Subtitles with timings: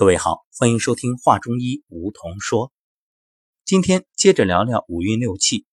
[0.00, 2.72] 各位好，欢迎收听《话中医》，梧桐说。
[3.66, 5.66] 今天接着聊聊五运六气。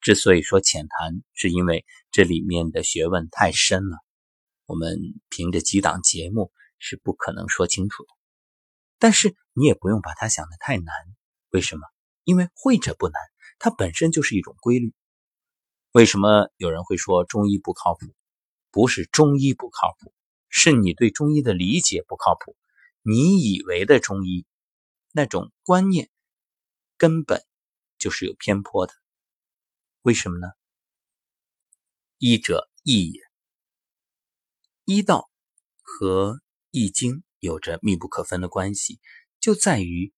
[0.00, 3.98] 之所以说浅谈，是因为这里面的学问太深了，
[4.64, 4.96] 我们
[5.28, 8.08] 凭着几档节目是不可能说清楚的。
[8.98, 10.94] 但是你也不用把它想得太难，
[11.50, 11.82] 为什么？
[12.24, 13.20] 因为会者不难，
[13.58, 14.94] 它本身就是一种规律。
[15.92, 18.06] 为什么有人会说中医不靠谱？
[18.70, 20.14] 不是中医不靠谱，
[20.48, 22.56] 是你对中医的理解不靠谱。
[23.02, 24.44] 你以为的中医
[25.12, 26.10] 那种观念，
[26.98, 27.42] 根本
[27.98, 28.92] 就是有偏颇的。
[30.02, 30.48] 为什么呢？
[32.18, 33.20] 医者易也，
[34.84, 35.30] 医道
[35.82, 36.40] 和
[36.70, 39.00] 易经有着密不可分的关系，
[39.40, 40.12] 就在于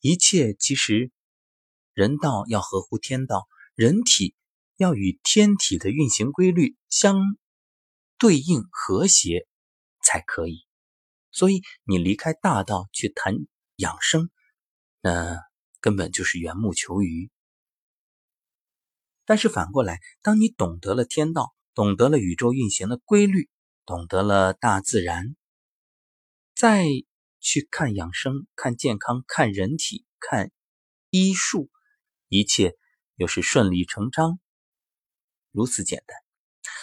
[0.00, 1.12] 一切其实
[1.92, 3.46] 人道要合乎天道，
[3.76, 4.34] 人体
[4.76, 7.38] 要与天体的运行规律相
[8.18, 9.46] 对应和谐
[10.02, 10.63] 才可以。
[11.34, 13.34] 所以你离开大道去谈
[13.76, 14.30] 养生，
[15.00, 15.36] 那
[15.80, 17.28] 根本就是缘木求鱼。
[19.24, 23.50] 但是反过来，当你懂得了天道，懂得了宇宙运行的规律，
[23.84, 25.34] 懂得了大自然，
[26.54, 26.86] 再
[27.40, 30.52] 去看养生、看健康、看人体、看
[31.10, 31.68] 医术，
[32.28, 32.76] 一切
[33.16, 34.38] 又是顺理成章，
[35.50, 36.16] 如此简单。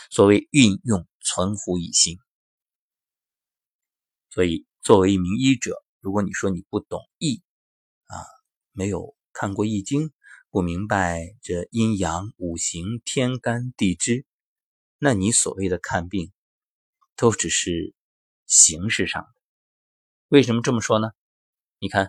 [0.09, 2.17] 所谓运用存乎一心。
[4.31, 7.43] 所以，作为一名医者，如果你说你不懂易，
[8.05, 8.15] 啊，
[8.71, 10.07] 没有看过《易经》，
[10.49, 14.25] 不明白这阴阳五行、天干地支，
[14.97, 16.31] 那你所谓的看病，
[17.17, 17.93] 都只是
[18.47, 19.29] 形式上的。
[20.29, 21.09] 为什么这么说呢？
[21.79, 22.07] 你看，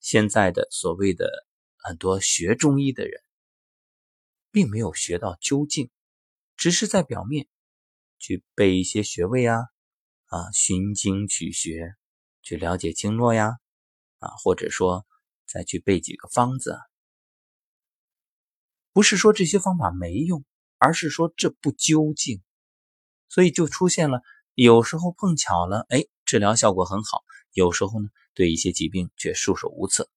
[0.00, 1.46] 现在的所谓的
[1.78, 3.22] 很多学中医的人，
[4.50, 5.90] 并没有学到究竟，
[6.58, 7.48] 只是在表面
[8.18, 9.60] 去背一些穴位啊。
[10.26, 11.94] 啊，寻经取穴，
[12.42, 13.58] 去了解经络呀，
[14.18, 15.06] 啊，或者说
[15.46, 16.78] 再去背几个方子，
[18.92, 20.44] 不是说这些方法没用，
[20.78, 22.42] 而是说这不究竟，
[23.28, 24.22] 所以就出现了
[24.54, 30.10] 有时候碰巧了，哎，治疗效果很好；有时候呢，对一些疾病却束手无策。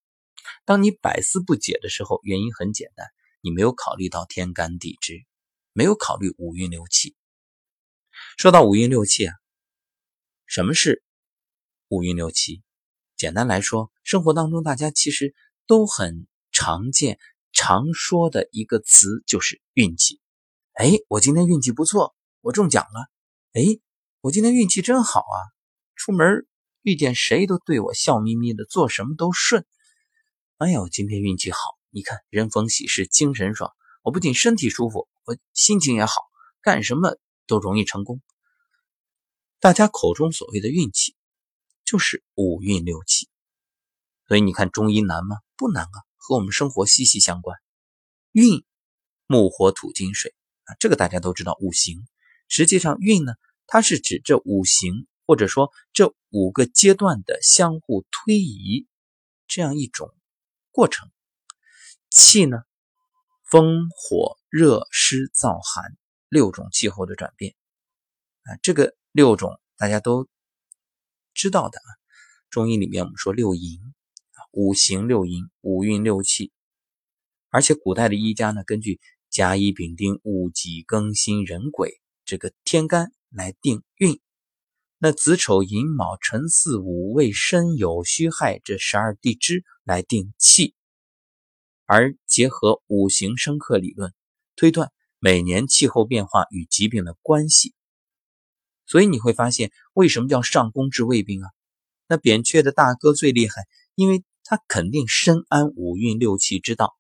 [0.66, 3.06] 当你百思不解的时候，原因很简单，
[3.42, 5.26] 你没有考虑到天干地支，
[5.74, 7.16] 没有考虑五运六气。
[8.38, 9.36] 说到五运六气啊。
[10.48, 11.04] 什么是
[11.90, 12.64] 五运六气？
[13.18, 15.36] 简单来说，生活当中大家其实
[15.68, 17.20] 都很常见、
[17.52, 20.22] 常说的一个词就是运气。
[20.72, 23.10] 哎，我今天运气不错，我中奖了。
[23.52, 23.62] 哎，
[24.22, 25.36] 我今天运气真好啊，
[25.96, 26.48] 出门
[26.82, 29.66] 遇见谁都对我笑眯眯的，做什么都顺。
[30.60, 31.60] 哎呦，今天运气好，
[31.90, 36.14] 你看人逢喜事精神爽，我不仅身体舒服，我心情也好，
[36.62, 38.22] 干什么都容易成功。
[39.60, 41.16] 大家口中所谓的运气，
[41.84, 43.28] 就是五运六气。
[44.28, 45.38] 所以你看中医难吗？
[45.56, 47.58] 不难啊，和我们生活息息相关。
[48.34, 48.64] 运，
[49.26, 50.36] 木火土金水
[50.66, 52.08] 啊，这个大家都知道五行。
[52.48, 53.34] 实际上运呢，
[53.66, 58.86] 它是指这五行或者说这五个阶段的相互推移
[59.48, 60.14] 这样一种
[60.72, 61.10] 过程。
[62.12, 62.60] 气呢，
[63.44, 65.98] 风火热湿燥寒
[66.30, 67.56] 六种气候的转变
[68.44, 68.96] 啊，这个。
[69.18, 70.30] 六种大家都
[71.34, 71.90] 知道的啊，
[72.52, 73.80] 中医里面我们说六淫，
[74.52, 76.52] 五行六淫，五运六气。
[77.50, 79.00] 而且古代的医家呢，根据
[79.32, 84.22] 甲乙丙丁戊己庚辛壬癸这个天干来定运，
[85.00, 90.76] 那子丑寅卯辰巳午未申酉戌亥这十二地支来定气，
[91.88, 94.14] 而结合五行生克理论，
[94.56, 97.74] 推断每年气候变化与疾病的关系。
[98.88, 101.50] 所以你会发现，为什么叫上工治未病啊？
[102.08, 106.96] 那扁鹊的大哥最厉害，因为他肯定深谙五运六气之道，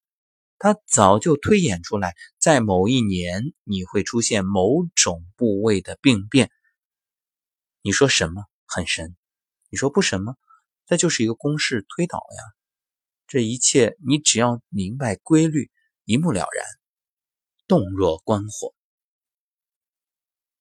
[0.60, 6.52] 他早就推演出来，在某一年你会出现某种部位的病变。
[7.82, 9.16] 你说什么很神？
[9.70, 10.36] 你说不神吗？
[10.86, 12.44] 这就是一个公式推导呀。
[13.28, 15.72] 这一切你只要明白规律，
[16.04, 16.66] 一目了然。
[17.66, 18.74] 动若观火。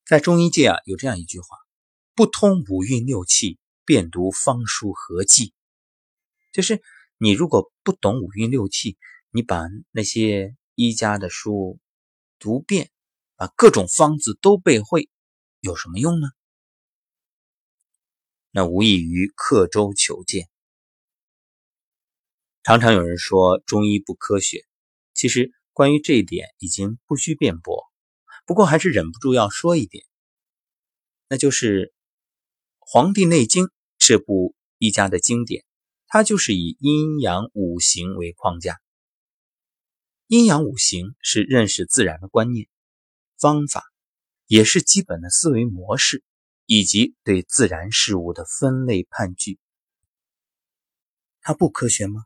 [0.06, 1.48] 在中医界啊，有这样一句话
[2.14, 5.52] ：“不通五运六气，便读方书何济？”
[6.54, 6.80] 就是
[7.18, 8.96] 你如果不懂五运六气，
[9.30, 11.80] 你把那些医家的书
[12.38, 12.92] 读遍，
[13.34, 15.10] 把各种方子都背会，
[15.58, 16.28] 有什么用呢？
[18.52, 20.48] 那无异于刻舟求剑。
[22.62, 24.64] 常常有人说中医不科学，
[25.14, 27.85] 其实关于这一点已经不需辩驳。
[28.46, 30.06] 不过还是忍不住要说一点，
[31.28, 31.86] 那就是
[32.78, 33.64] 《黄帝内经》
[33.98, 35.64] 这部一家的经典，
[36.06, 38.80] 它就是以阴阳五行为框架。
[40.28, 42.68] 阴阳五行是认识自然的观念
[43.36, 43.82] 方法，
[44.46, 46.22] 也是基本的思维模式，
[46.66, 49.58] 以及对自然事物的分类判据。
[51.40, 52.22] 它不科学吗？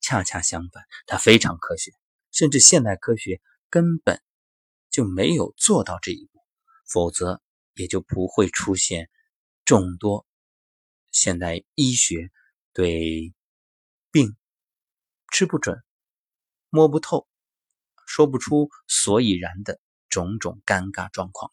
[0.00, 1.92] 恰恰相反，它非常科学，
[2.32, 3.40] 甚至现代科学
[3.70, 4.20] 根本
[4.94, 6.38] 就没有做到这一步，
[6.86, 7.42] 否则
[7.74, 9.10] 也就不会出现
[9.64, 10.24] 众多
[11.10, 12.30] 现代医学
[12.72, 13.34] 对
[14.12, 14.36] 病
[15.32, 15.82] 吃不准。
[16.70, 17.26] 摸不透，
[18.06, 21.50] 说不出所以然的种种尴尬状况。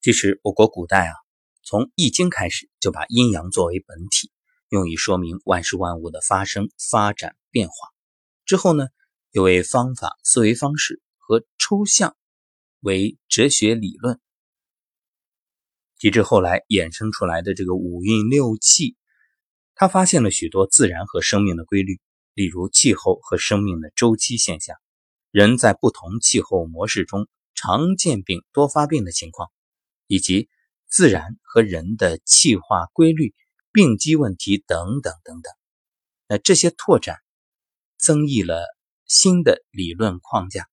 [0.00, 1.12] 其实，我国古代啊，
[1.62, 4.32] 从《易经》开始就把阴阳作为本体，
[4.70, 7.74] 用以说明万事万物的发生、发展、变化。
[8.46, 8.86] 之后呢，
[9.32, 12.16] 又为方法、思维方式和抽象
[12.80, 14.18] 为哲学理论，
[15.98, 18.96] 及至后来衍生出来的这个五运六气，
[19.74, 22.00] 他发现了许多自然和生命的规律。
[22.32, 24.76] 例如气候和生命的周期现象，
[25.30, 29.50] 人在不同气候模式中常见病多发病的情况，
[30.06, 30.48] 以及
[30.86, 33.34] 自然和人的气化规律、
[33.70, 35.52] 病机问题等等等等。
[36.26, 37.18] 那这些拓展
[37.98, 38.64] 增益了
[39.04, 40.68] 新的理论框架，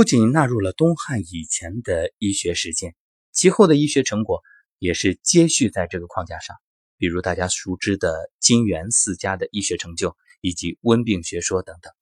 [0.00, 2.96] 不仅纳入了东汉以前的医学实践，
[3.32, 4.40] 其后的医学成果
[4.78, 6.56] 也是接续在这个框架上。
[6.96, 11.92] 比如大家熟知的金元四家的医学成就，以及温病学说等等。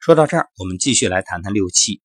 [0.00, 2.02] 说到这儿，我们继续来谈谈六气：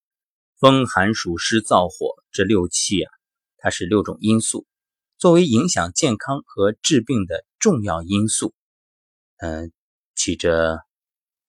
[0.60, 2.24] 风、寒、暑、湿、燥、火。
[2.32, 3.12] 这六气啊，
[3.58, 4.68] 它是六种因素，
[5.18, 8.54] 作为影响健康和治病的重要因素，
[9.38, 9.74] 嗯，
[10.14, 10.78] 起着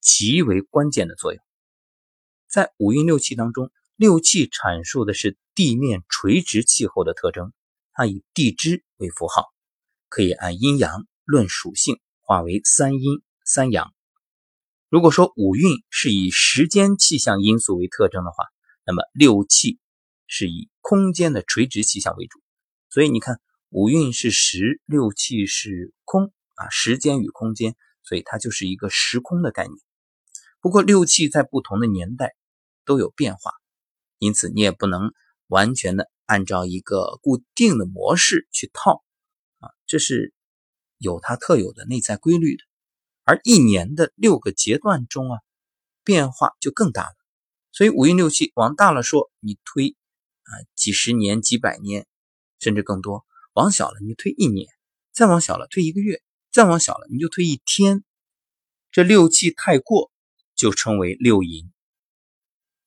[0.00, 1.44] 极为关键的作用。
[2.52, 7.54] 在五运六气当中，六气阐述的是地面垂直气候的特征，
[7.94, 9.46] 它以地支为符号。
[10.10, 13.94] 可以按阴阳论属性，化为三阴三阳。
[14.90, 18.44] 如果说五运是以时间气象因素为特征的话，
[18.84, 19.78] 那么六气
[20.26, 22.38] 是以空间的垂直气象为主。
[22.90, 23.40] 所以你看，
[23.70, 29.74] 五运是时，六气是空啊，时间与空间，所以它就是一个时空的概念。
[30.60, 32.34] 不过六气在不同的年代
[32.84, 33.52] 都有变化，
[34.18, 35.12] 因此你也不能
[35.46, 39.02] 完全的按照一个固定的模式去套。
[39.58, 40.34] 啊，这是
[40.98, 42.64] 有它特有的内在规律的，
[43.24, 45.38] 而一年的六个阶段中啊，
[46.04, 47.14] 变化就更大了。
[47.70, 49.96] 所以五运六气往大了说，你推
[50.42, 52.06] 啊几十年、几百年，
[52.58, 53.24] 甚至更多；
[53.54, 54.66] 往小了，你推一年；
[55.12, 56.18] 再往小了，推一个月；
[56.50, 58.04] 再往小了，你就推一天。
[58.90, 60.12] 这六气太过，
[60.54, 61.71] 就称为六淫。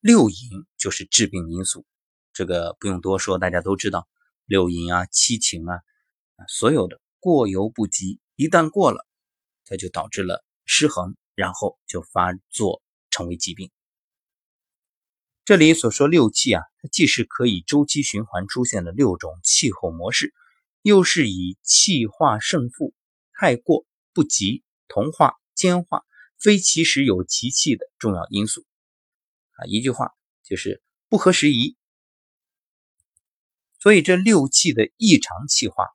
[0.06, 1.84] 六淫就是致病因素，
[2.32, 4.08] 这个不用多说，大家都知道。
[4.46, 5.80] 六淫啊，七情啊。
[6.48, 9.04] 所有的过犹不及，一旦过了，
[9.66, 13.72] 它就导致了失衡，然后就发作成为疾病。
[15.44, 20.36] 这里所说六气啊，它既是可以周期循环出现的六种气候模式，
[20.84, 22.94] 又是以气化胜负、
[23.34, 26.04] 太过不及、同化兼化、
[26.38, 28.64] 非其时有其气的重要因素。
[29.56, 30.14] 啊，一句话
[30.44, 31.76] 就是不合时宜。
[33.80, 35.86] 所以这六气的异常气化。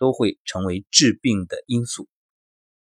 [0.00, 2.08] 都会成为致病的因素。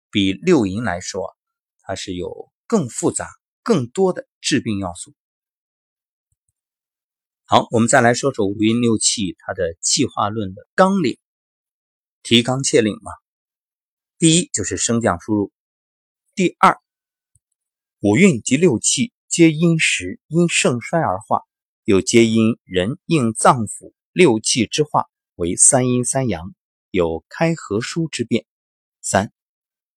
[0.09, 1.37] 比六淫来说，
[1.81, 3.29] 它是有更复杂、
[3.65, 5.13] 更多的致病要素。
[7.45, 11.19] 好，我们再来说说五运六气它的气化论的纲领，
[12.23, 13.11] 提纲挈领嘛。
[14.17, 15.53] 第一就是升降出入。
[16.37, 16.79] 第二，
[17.99, 21.43] 五运及六气皆因时因盛衰而化，
[21.85, 25.07] 又皆因人应脏腑六气之化
[25.37, 26.55] 为三阴三阳。
[26.91, 28.47] 有开合疏之变。
[29.03, 29.31] 三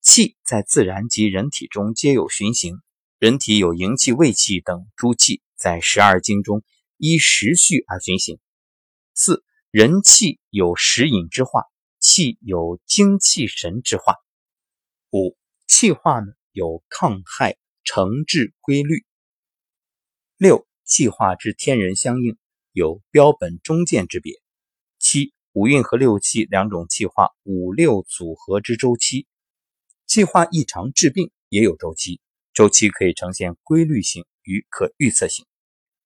[0.01, 2.81] 气在自然及人体中皆有循行，
[3.17, 6.63] 人体有营气、胃气等诸气，在十二经中
[6.97, 8.39] 依时序而循行。
[9.13, 11.63] 四人气有食饮之化，
[11.97, 14.17] 气有精气神之化。
[15.11, 19.05] 五气化呢有抗害成治规律。
[20.41, 22.35] 六气化之天人相应，
[22.71, 24.41] 有标本中见之别。
[24.97, 25.35] 七。
[25.53, 29.27] 五运和六气两种气化五六组合之周期，
[30.07, 32.21] 气化异常治病也有周期，
[32.53, 35.45] 周期可以呈现规律性与可预测性，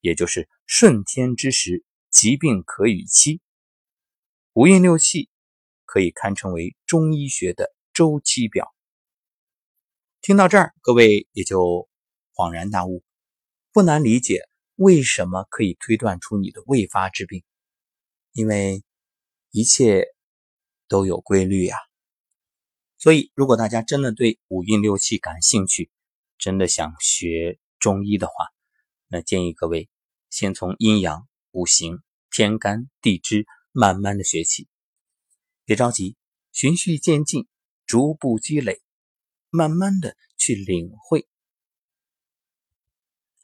[0.01, 3.39] 也就是顺天之时，疾病可预期。
[4.51, 5.29] 五运六气
[5.85, 8.75] 可以堪称为中医学的周期表。
[10.21, 11.87] 听到这儿，各位也就
[12.33, 13.01] 恍然大悟，
[13.75, 17.44] 不难理解为什么可以推断出你的未发之病，
[18.32, 18.82] 因为。
[19.51, 20.08] 一切
[20.89, 21.77] 都有规律呀。
[22.98, 25.89] 所以，如果大家真的对五运六气感兴趣，
[26.38, 28.50] 真的想学中医的话，
[29.08, 29.89] 那建议各位
[30.29, 34.67] 先从阴阳、五行、天干地支慢慢的学起，
[35.63, 36.17] 别着急，
[36.51, 37.48] 循序渐进，
[37.86, 38.82] 逐步积累，
[39.50, 41.29] 慢慢的去领会。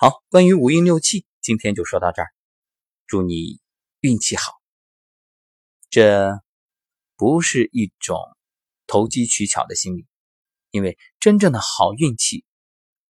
[0.04, 2.30] 好，关于五运六气，今天就说到这儿。
[3.06, 3.62] 祝你
[4.00, 4.54] 运气好。
[5.92, 6.42] 这
[7.16, 8.18] 不是一种
[8.88, 10.08] 投机取巧的心理，
[10.72, 12.44] 因为真正的好运气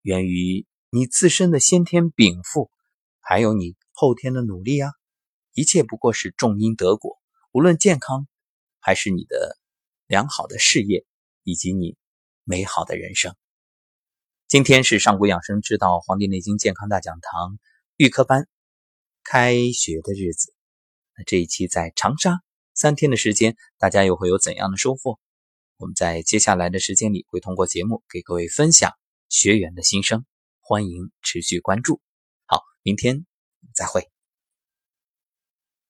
[0.01, 2.69] 源于你自身的先天禀赋，
[3.21, 4.91] 还有你后天的努力啊。
[5.53, 7.17] 一切不过是种因得果，
[7.53, 8.27] 无论健康，
[8.81, 9.57] 还是你的
[10.05, 11.05] 良好的事业，
[11.43, 11.95] 以及你
[12.43, 13.33] 美好的人生。
[14.47, 17.53] 今天是上古养生之道《黄帝内经健康大讲堂》
[17.97, 18.47] 预科班
[19.23, 20.53] 开学的日子。
[21.17, 22.43] 那这一期在长沙
[22.75, 25.17] 三天的时间，大家又会有怎样的收获？
[25.77, 28.93] 我们在接下来的时间里会通过节目给各位分享
[29.27, 30.23] 学员的心声，
[30.61, 31.99] 欢迎持续关注。
[32.45, 33.25] 好，明天
[33.73, 34.12] 再会。